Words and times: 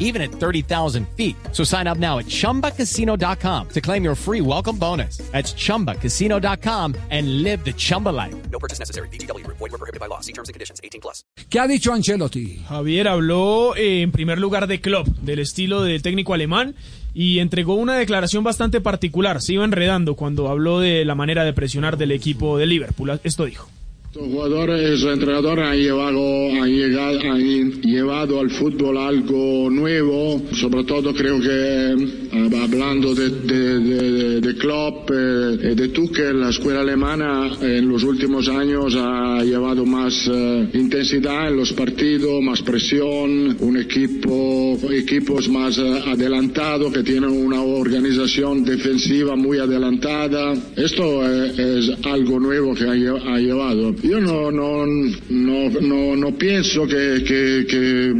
even 0.00 0.20
at 0.20 0.32
30,000 0.32 1.06
feet. 1.16 1.36
So 1.52 1.62
sign 1.62 1.86
up 1.86 1.98
now 1.98 2.18
at 2.18 2.26
chumbacasino.com 2.26 3.68
to 3.68 3.80
claim 3.80 4.02
your 4.02 4.16
free 4.16 4.40
welcome 4.40 4.76
bonus. 4.76 5.18
That's 5.30 5.54
chumbacasino.com 5.54 6.96
and 7.10 7.42
live 7.44 7.64
the 7.64 7.72
Chumba 7.72 8.08
life. 8.08 8.34
No 8.50 8.58
purchase 8.58 8.80
necessary. 8.80 9.08
BGW. 9.08 9.46
Void 9.46 9.60
were 9.60 9.78
prohibited 9.78 10.00
by 10.00 10.06
law. 10.06 10.20
See 10.20 10.32
terms 10.32 10.48
and 10.48 10.54
conditions. 10.54 10.80
18 10.82 11.00
plus. 11.00 11.24
¿Qué 11.48 11.60
ha 11.60 11.68
dicho 11.68 11.92
Ancelotti? 11.92 12.62
Javier 12.68 13.08
habló 13.08 13.76
eh, 13.76 14.02
en 14.02 14.10
primer 14.10 14.38
lugar 14.38 14.66
de 14.66 14.80
Klopp, 14.80 15.06
del 15.06 15.38
estilo 15.38 15.82
del 15.82 16.02
técnico 16.02 16.34
alemán, 16.34 16.74
y 17.14 17.38
entregó 17.38 17.74
una 17.74 17.96
declaración 17.96 18.44
bastante 18.44 18.80
particular. 18.80 19.40
Se 19.40 19.54
iba 19.54 19.64
enredando 19.64 20.14
cuando 20.16 20.48
habló 20.48 20.80
de 20.80 21.04
la 21.04 21.14
manera 21.14 21.44
de 21.44 21.52
presionar 21.52 21.96
del 21.96 22.12
equipo 22.12 22.58
de 22.58 22.66
Liverpool. 22.66 23.20
Esto 23.24 23.44
dijo. 23.44 23.68
Los 24.12 24.24
jugadores, 24.24 25.00
los 25.02 25.12
entrenadores 25.12 25.64
han 25.68 25.76
llevado, 25.76 26.48
han, 26.60 26.68
llegado, 26.68 27.20
han 27.30 27.80
llevado 27.82 28.40
al 28.40 28.50
fútbol 28.50 28.98
algo 28.98 29.70
nuevo, 29.70 30.42
sobre 30.52 30.82
todo 30.82 31.14
creo 31.14 31.40
que 31.40 32.29
hablando 32.32 33.14
de, 33.14 33.30
de, 33.30 33.78
de, 33.80 34.40
de 34.40 34.54
Klopp, 34.56 35.10
eh, 35.10 35.74
de 35.74 35.88
Tuchel, 35.88 36.40
la 36.40 36.50
escuela 36.50 36.80
alemana 36.80 37.50
en 37.60 37.88
los 37.88 38.02
últimos 38.04 38.48
años 38.48 38.96
ha 38.96 39.42
llevado 39.42 39.84
más 39.84 40.28
eh, 40.32 40.68
intensidad 40.74 41.48
en 41.48 41.56
los 41.56 41.72
partidos, 41.72 42.42
más 42.42 42.62
presión, 42.62 43.56
un 43.60 43.76
equipo, 43.76 44.78
equipos 44.90 45.48
más 45.48 45.78
eh, 45.78 46.02
adelantados 46.06 46.92
que 46.92 47.02
tienen 47.02 47.30
una 47.30 47.62
organización 47.62 48.64
defensiva 48.64 49.36
muy 49.36 49.58
adelantada. 49.58 50.54
Esto 50.76 51.26
eh, 51.26 51.78
es 51.78 52.06
algo 52.06 52.38
nuevo 52.38 52.74
que 52.74 52.84
ha, 52.84 52.92
ha 52.92 53.38
llevado. 53.38 53.94
Yo 54.02 54.20
no, 54.20 54.50
no, 54.50 54.86
no, 54.86 55.70
no, 55.80 56.16
no 56.16 56.38
pienso 56.38 56.86
que, 56.86 57.22
que, 57.26 57.66
que, 57.68 58.14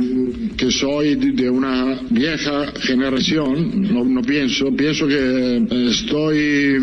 que 0.60 0.70
soy 0.70 1.14
de 1.14 1.48
una 1.48 2.02
vieja 2.10 2.70
generación, 2.82 3.94
no, 3.94 4.04
no 4.04 4.20
pienso, 4.20 4.66
pienso 4.76 5.08
que 5.08 5.16
eh, 5.16 5.88
estoy 5.88 6.76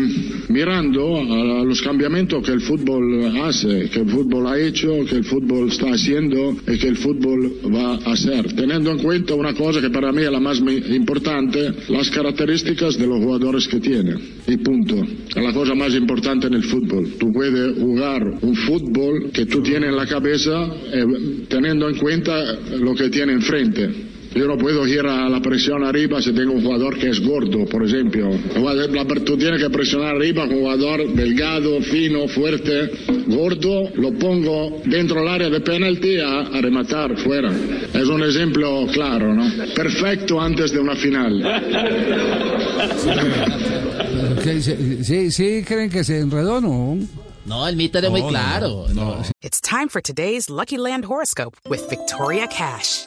mirando 0.48 1.16
a 1.16 1.64
los 1.64 1.80
cambiamientos 1.80 2.44
que 2.44 2.50
el 2.50 2.60
fútbol 2.60 3.24
hace, 3.44 3.88
que 3.88 4.00
el 4.00 4.10
fútbol 4.10 4.48
ha 4.48 4.58
hecho, 4.58 5.04
que 5.08 5.14
el 5.14 5.24
fútbol 5.24 5.68
está 5.68 5.92
haciendo 5.92 6.56
y 6.66 6.76
que 6.76 6.88
el 6.88 6.96
fútbol 6.96 7.52
va 7.72 7.94
a 8.04 8.14
hacer, 8.14 8.52
teniendo 8.54 8.90
en 8.90 8.98
cuenta 8.98 9.36
una 9.36 9.54
cosa 9.54 9.80
que 9.80 9.90
para 9.90 10.10
mí 10.10 10.22
es 10.22 10.32
la 10.32 10.40
más 10.40 10.58
importante, 10.58 11.72
las 11.88 12.10
características 12.10 12.98
de 12.98 13.06
los 13.06 13.22
jugadores 13.22 13.68
que 13.68 13.78
tiene, 13.78 14.16
y 14.48 14.56
punto. 14.56 14.96
Es 15.28 15.44
la 15.44 15.52
cosa 15.52 15.76
más 15.76 15.94
importante 15.94 16.48
en 16.48 16.54
el 16.54 16.64
fútbol. 16.64 17.12
Tú 17.16 17.32
puedes 17.32 17.78
jugar 17.78 18.22
un 18.42 18.56
fútbol 18.56 19.30
que 19.32 19.46
tú 19.46 19.62
tienes 19.62 19.90
en 19.90 19.96
la 19.96 20.06
cabeza 20.06 20.66
eh, 20.92 21.44
teniendo 21.48 21.88
en 21.88 21.96
cuenta 21.96 22.58
lo 22.76 22.92
que 22.96 23.08
tiene 23.08 23.34
enfrente. 23.34 23.67
Yo 24.34 24.46
no 24.46 24.58
puedo 24.58 24.86
ir 24.86 25.00
a 25.06 25.26
la 25.28 25.40
presión 25.40 25.82
arriba 25.84 26.20
si 26.20 26.32
tengo 26.34 26.52
un 26.52 26.62
jugador 26.62 26.98
que 26.98 27.08
es 27.08 27.18
gordo, 27.20 27.64
por 27.64 27.84
ejemplo. 27.86 28.28
La- 28.56 29.04
Tú 29.24 29.38
tienes 29.38 29.60
que 29.62 29.70
presionar 29.70 30.16
arriba 30.16 30.46
con 30.46 30.56
un 30.56 30.60
jugador 30.64 31.12
delgado, 31.14 31.80
fino, 31.80 32.28
fuerte, 32.28 32.90
gordo. 33.26 33.88
Lo 33.96 34.12
pongo 34.12 34.82
dentro 34.84 35.20
del 35.20 35.28
área 35.28 35.48
de 35.50 35.60
penalti 35.60 36.18
a, 36.20 36.40
a 36.40 36.60
rematar 36.60 37.16
fuera. 37.16 37.50
Es 37.94 38.04
un 38.06 38.22
ejemplo 38.22 38.86
claro, 38.92 39.34
¿no? 39.34 39.50
Perfecto 39.74 40.38
antes 40.40 40.72
de 40.72 40.78
una 40.78 40.94
final. 40.94 41.42
¿Sí, 45.02 45.30
¿Sí 45.30 45.64
creen 45.66 45.90
que 45.90 46.04
se 46.04 46.20
enredó 46.20 46.60
no? 46.60 46.98
No, 47.46 47.66
el 47.66 47.76
mito 47.76 47.98
era 47.98 48.10
muy 48.10 48.22
claro. 48.22 48.86
No. 48.94 49.22
It's 49.42 49.60
time 49.60 49.88
for 49.88 50.02
today's 50.02 50.50
Lucky 50.50 50.76
Land 50.76 51.06
horoscope 51.06 51.56
with 51.68 51.88
Victoria 51.88 52.46
Cash. 52.46 53.06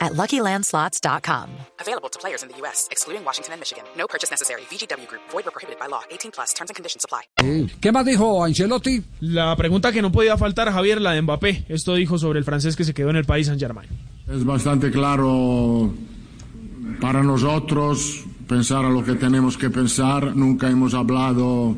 at 0.00 0.12
LuckyLandSlots.com. 0.14 1.50
Available 1.80 2.08
to 2.08 2.18
players 2.18 2.42
in 2.42 2.48
the 2.48 2.56
U.S., 2.62 2.88
excluding 2.90 3.24
Washington 3.24 3.52
and 3.54 3.60
Michigan. 3.60 3.84
No 3.96 4.06
purchase 4.06 4.30
necessary. 4.30 4.62
VGW 4.70 5.06
Group, 5.08 5.22
void 5.30 5.44
were 5.44 5.50
prohibited 5.50 5.78
by 5.78 5.86
law. 5.88 6.02
18 6.10 6.30
plus 6.30 6.52
terms 6.54 6.70
and 6.70 6.76
conditions 6.76 7.04
apply. 7.04 7.22
¿Qué 7.80 7.92
más 7.92 8.04
dijo 8.04 8.44
Ancelotti? 8.44 9.02
La 9.20 9.54
pregunta 9.56 9.92
que 9.92 10.02
no 10.02 10.10
podía 10.10 10.36
faltar, 10.36 10.70
Javier, 10.72 11.00
la 11.00 11.12
de 11.12 11.22
Mbappé. 11.22 11.66
Esto 11.68 11.94
dijo 11.94 12.18
sobre 12.18 12.38
el 12.38 12.44
francés 12.44 12.76
que 12.76 12.84
se 12.84 12.94
quedó 12.94 13.10
en 13.10 13.16
el 13.16 13.24
país 13.24 13.46
Saint-Germain. 13.46 13.88
Es 14.28 14.44
bastante 14.44 14.90
claro 14.90 15.92
para 17.00 17.22
nosotros 17.22 18.24
pensar 18.46 18.84
a 18.84 18.90
lo 18.90 19.04
que 19.04 19.14
tenemos 19.14 19.56
que 19.56 19.70
pensar. 19.70 20.34
Nunca 20.34 20.68
hemos 20.68 20.94
hablado 20.94 21.76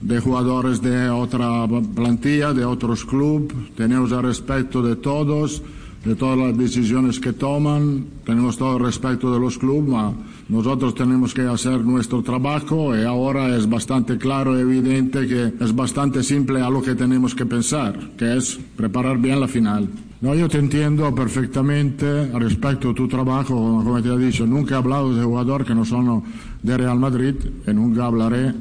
de 0.00 0.20
jugadores 0.20 0.82
de 0.82 1.08
otra 1.08 1.66
plantilla, 1.94 2.52
de 2.52 2.64
otros 2.64 3.04
clubes. 3.04 3.74
Tenemos 3.76 4.12
el 4.12 4.22
respeto 4.22 4.82
de 4.82 4.96
todos, 4.96 5.62
de 6.04 6.14
todas 6.14 6.38
las 6.38 6.56
decisiones 6.56 7.18
que 7.18 7.32
toman. 7.32 8.06
Tenemos 8.24 8.56
todo 8.56 8.76
el 8.76 8.84
respeto 8.84 9.32
de 9.32 9.40
los 9.40 9.58
clubes. 9.58 10.14
Nosotros 10.48 10.94
tenemos 10.94 11.32
que 11.32 11.42
hacer 11.42 11.80
nuestro 11.80 12.22
trabajo 12.22 12.96
y 12.96 13.02
ahora 13.02 13.56
es 13.56 13.68
bastante 13.68 14.18
claro 14.18 14.56
y 14.56 14.60
evidente 14.60 15.26
que 15.26 15.52
es 15.58 15.74
bastante 15.74 16.22
simple 16.22 16.60
a 16.60 16.68
lo 16.68 16.82
que 16.82 16.94
tenemos 16.94 17.34
que 17.34 17.46
pensar, 17.46 17.98
que 18.16 18.36
es 18.36 18.58
preparar 18.76 19.18
bien 19.18 19.40
la 19.40 19.48
final. 19.48 19.88
No, 20.20 20.34
yo 20.34 20.48
te 20.48 20.58
entiendo 20.58 21.14
perfectamente 21.14 22.26
respecto 22.38 22.90
a 22.90 22.94
tu 22.94 23.08
trabajo, 23.08 23.54
como 23.54 24.00
te 24.00 24.08
he 24.08 24.18
dicho, 24.18 24.46
nunca 24.46 24.74
he 24.74 24.78
hablado 24.78 25.14
de 25.14 25.22
jugadores 25.22 25.66
que 25.66 25.74
no 25.74 25.84
son 25.84 26.22
de 26.62 26.76
Real 26.76 26.98
Madrid 26.98 27.34
y 27.66 27.70
nunca 27.72 28.06
hablaré 28.06 28.54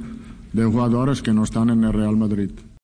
de 0.51 0.65
jugadores 0.65 1.21
que 1.21 1.33
no 1.33 1.43
están 1.43 1.69
en 1.69 1.83
el 1.83 1.93
Real 1.93 2.17
Madrid. 2.17 2.51